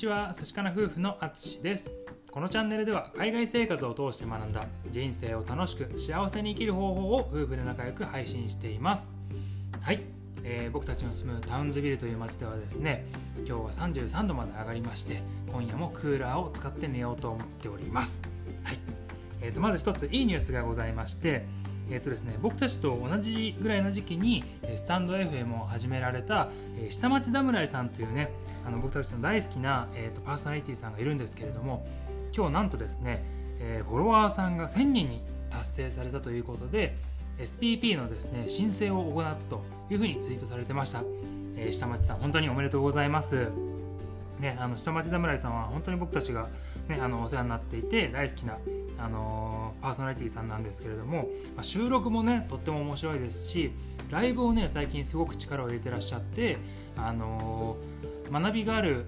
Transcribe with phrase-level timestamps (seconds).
[0.00, 1.92] ちは寿司かな夫婦のあつしです。
[2.30, 9.12] このチャンネルでは海外生活を通して学んだ人生を楽しく幸せに生きる方法を夫婦で仲良く配信しています。
[9.82, 10.00] はい、
[10.42, 13.04] えー、僕たちの住むタウンズビルという街ではですね
[13.40, 15.22] 今日は33度まで上がりまして
[15.52, 18.22] 今夜もクーラーを使って寝ようと思っております。
[18.64, 18.78] はい、
[19.42, 21.44] えー、とまず一ついいニュースがございまして
[21.90, 24.44] えーとですね、僕たちと同じぐらいの時期に
[24.76, 26.48] スタンド FM を始められた
[26.88, 28.30] 下町侍さんというね
[28.66, 31.86] あの僕たちの大好きな、えーと、パーソナリティさんがいるんですけれども
[32.34, 33.22] 今日なんとですね、
[33.58, 36.96] えー、フォロワーさんが1000人に達成されたということで
[37.38, 41.02] SPP のですね申請を行ったというふうにツイートされてました、
[41.56, 43.48] えー、下町さん本当におめでとうございます。
[44.40, 46.48] ね、あの下町侍さんは本当に僕たちが、
[46.88, 48.56] ね、あのお世話になっていて大好きな、
[48.98, 53.70] あのー、パーソナリティさんなんですけれども、まあ、収録もねとっても面白いですし
[54.08, 56.56] ライブをね最近すごく力を入れてらっしゃって、
[56.96, 57.76] あの
[58.30, 59.06] 学びがある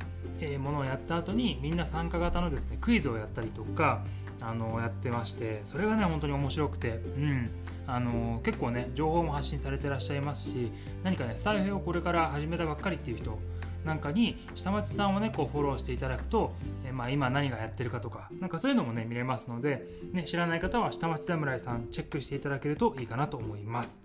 [0.59, 4.05] ものをやった後にみんな参加型のですねクイズをやったりとか
[4.41, 7.51] あのやってましてそれがね本当に面白くて、うん、
[7.87, 10.73] あの結構ね情報も発信されてらっしゃいますし
[11.05, 13.39] 何かねスタイフをこれから始めたばっかりっていう人
[13.84, 16.53] なんかに下町さんをねこうフォローしていただくと、
[16.84, 24.03] えまあ、今何がやってるかとかなんかそういうのもね見れますので、ね、知らない方は下町侍さんチェックしていただけるといいかなと思います。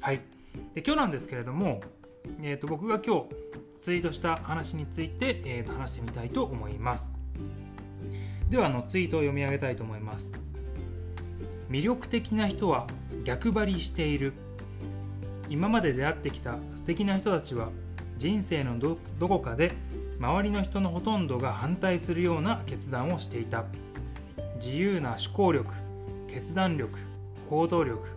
[0.00, 0.20] はい
[0.74, 1.82] で今日なんですけれども、
[2.40, 3.24] えーと僕が今日
[3.86, 7.16] ツイートした話について、えー、と話してみたいと思います。
[8.50, 10.32] ではあのツイートを読み上げたいと思います。
[11.70, 12.88] 魅力的な人は
[13.22, 14.32] 逆張りしている。
[15.48, 17.68] 今まで出会ってきた素敵な人たちは
[18.18, 19.70] 人生のどこかで
[20.18, 23.66] 周りの人のほとんどが反対するような決断をしていた。
[24.56, 25.72] 自由な思考力
[26.26, 26.98] 決断力
[27.48, 28.08] 行動力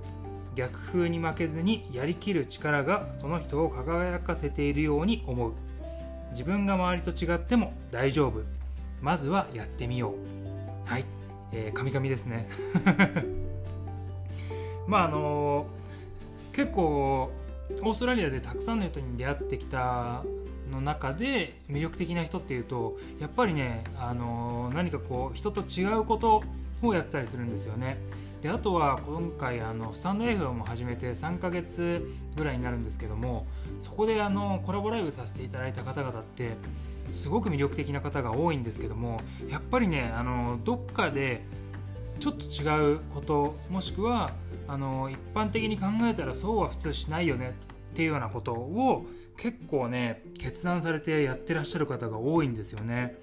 [0.59, 5.53] 逆風に負けずにやりきる力がその人を輝かせているように思う。
[6.31, 8.41] 自分が周りと違っても大丈夫。
[9.01, 10.89] まずはやってみよう。
[10.89, 11.05] はい、
[11.53, 12.49] えー、神々ですね。
[14.85, 17.31] まああのー、結構
[17.81, 20.25] オーストラリアでたくさんの人に出会ってきた
[20.69, 26.43] の中で魅力的な人っていうとやっぱりね、あのー、何かこう人と違うこと
[26.81, 27.97] をやってたりするんですよね。
[28.41, 32.07] であとは今回あのスタンド FM も始めて3ヶ月
[32.37, 33.45] ぐらいになるんですけども
[33.79, 36.55] そこであのコラボライブさせていただいた方々って
[37.11, 39.19] すごく魅力的な方が多いんですけども
[39.49, 41.43] やっぱりねあのどっかで
[42.19, 44.31] ちょっと違うこともしくは
[44.67, 47.55] あの一般的に考えたらそうは普通しないよね
[47.91, 49.05] っていうようなことを
[49.37, 53.17] 結構ね決断されてやってらっしゃる方が多いんですよね。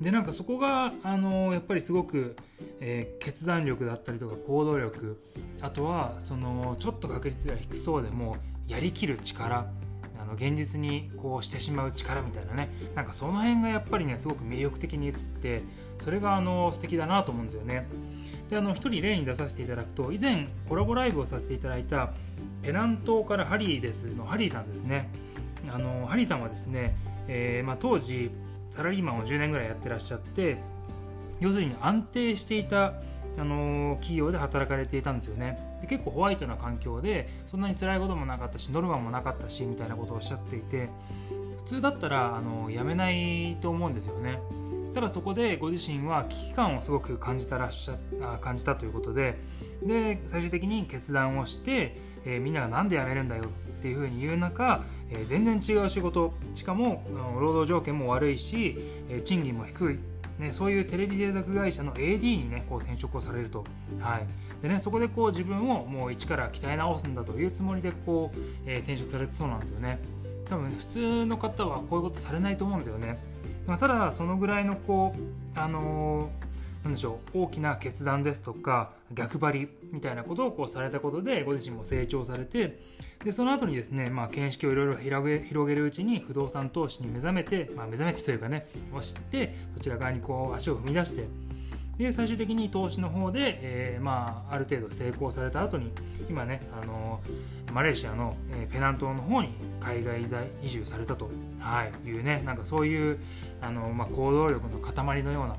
[0.00, 2.36] でなんかそこがあのやっぱりすごく、
[2.80, 5.20] えー、決断力だったりとか行動力。
[5.60, 8.36] あとはそのちょっと確率が低そうでも
[8.68, 9.66] やりきる力。
[10.20, 12.70] あの現実にこうしてしまう力みたいなね。
[12.94, 15.62] なんかその辺がやっぱりねすごく魅力的に映って
[16.02, 17.86] それがあの素敵だなと思うんですよね。
[18.50, 22.12] であの一人例に出させていただくと以前コラボライブをさせていただいた
[22.62, 25.08] ペナントからハリーですのハリーさんですね。
[25.68, 26.96] あのハリーさんはですね、
[27.28, 28.30] えーまあ、当時
[28.70, 30.58] サラリーマンを10年ぐらいやってらっしゃって
[31.40, 32.94] 要するに安定していた
[33.38, 35.58] あの企業で働かれていたんですよね。
[35.80, 40.88] で結構ホワイトな環境でそんなに辛いこともなかったしノルマもなかったしみたいなことをおっしゃっていて
[41.58, 44.40] 普通だったらあの辞めないと思うんですよね。
[44.94, 49.38] ただそこでご自身は危機感をすごく感じたらっしゃ感じたということで
[49.82, 53.46] で最終的に決断をして、えー、みんなが何で辞めるんだよっ
[53.80, 57.02] ていうふうに言う中えー、全然違う仕事しかも
[57.40, 58.76] 労働条件も悪いし、
[59.08, 59.98] えー、賃金も低い
[60.38, 63.64] ね、そういうテレビ制作会社の AD にねこう転職をされると、
[63.98, 64.62] はい。
[64.62, 69.98] でね、そこでこう自分をもう一から鍛え直すんだというつもりでこう、えー、転職されてそうなんですよね。
[70.48, 73.18] 多分、普通の方はこういうことされないと思うんですよね、
[73.68, 76.48] まあ、ただそのぐらいのこうあのー
[76.84, 82.80] なんでしょう大きな決断ですとか逆張りみたいなことをこうされたことでご自身も成長されて
[83.24, 91.26] でその後にですね、まあ、見識をいろいろ広げ広げるうちに不動産投資に目覚めて、まあ、目覚めてというかねを知ってそちら側にこう足を踏み出して
[91.98, 95.90] で最終的に投資の方で、えー、まあ、ある程度成功された後に
[96.30, 97.20] 今ね、あの
[97.72, 99.48] マレーシアの、えー、ペナン島の方に
[99.80, 101.30] 海外在移住されたと、
[102.04, 103.18] い、うねなんかそういう
[103.60, 105.56] あの、まあ、行動力の塊のような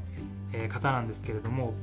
[0.53, 1.73] え方なんですけれども。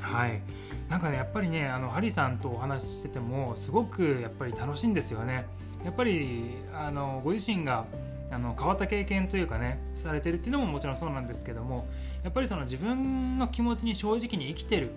[0.00, 0.42] はい。
[0.90, 5.46] なんかねやっぱりねあのハリーさんとお話ししててもすごくやっぱり楽しいんですよね。
[5.82, 7.86] やっぱりあのご自身が
[8.30, 11.86] あの変わった経験というかねされてるっていうのももちろんそうなんですけども
[12.22, 14.90] やっぱりその自分の気持ちに正直に生きてる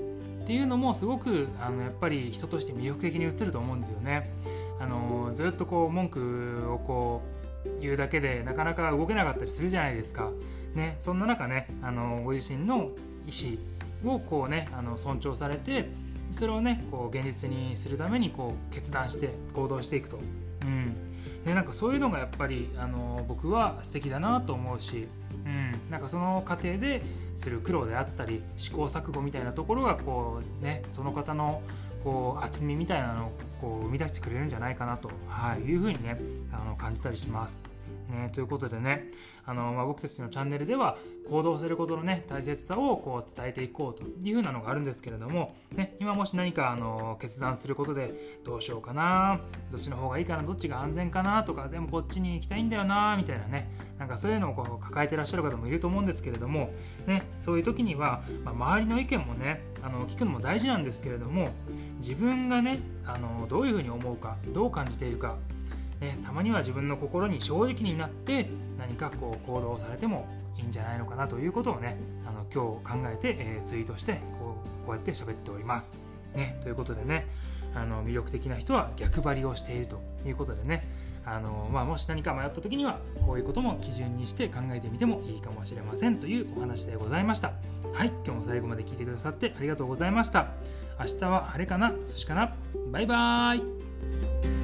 [0.44, 4.30] っていうのもすごくあのやっぱり人として魅力的に映ると思うんですよね。
[4.80, 7.22] あのずっとこう文句をこ
[7.82, 10.32] いうだけでなかなか動けなかったりするじゃないですか。
[10.76, 12.92] ね、そんな中ねあのご自身の
[13.26, 13.32] 意
[14.04, 15.90] 思をこうねあの尊重されて
[16.32, 20.20] それをねこう現実にするためにこう決断して行動していくと、
[20.62, 20.96] うん。
[21.46, 25.08] でなんかそういうのがやっぱりあの僕は素敵だなと思うし、
[25.46, 27.02] うん、なんかその過程で
[27.36, 31.62] する苦労であったり試行錯誤みたいなところがこうねその方の
[32.04, 36.20] こう厚みみたいなのをこう生み出してくれるんじゃないかなと、はい、いうふうにね
[36.52, 37.62] あの感じたりします。
[38.10, 39.12] ね、ということでね
[39.46, 40.98] あの、まあ、僕たちのチャンネルでは
[41.30, 48.14] 行動することのね大切さをこう伝えていこうというふうなのがあるんですけれども、ね、今もし何かあの決断することで
[48.46, 49.42] どうしようかな
[49.72, 53.70] どっちの方がいいかなどっちが安全かなとかでもこっちに行きたいんだよなみたいなね
[54.00, 56.70] なんかそういうのをこう抱えてらっしゃる方もいると思うんですけれども、
[57.08, 61.50] ね、そういう時には、まあ、周りの意見もねあの聞くのも大事なんですけれども
[61.98, 65.38] 自分がねあのどういうふうに思うかどう感じているか
[66.00, 70.28] ね、たまには自分の心に正直になって何かこう行動されても
[70.58, 75.98] いいんじゃないのかなということをねあの今日考えて、えー、ツイートしてこうこうやって喋っております。
[76.36, 77.28] ね、ということでね
[77.74, 80.88] あの魅力的な人は逆張りをしているということでね
[81.26, 87.54] あの、まあ、もし何か迷った時にはこういうことも基準にして考えてみてもいいかもしれませんというお話でございました。
[87.94, 90.48] はい、今日も最後まで聞いてくださってありがとうございました。
[91.00, 91.92] 明日は晴れかな？
[92.06, 92.56] 寿司かな？
[92.92, 94.57] バイバーイ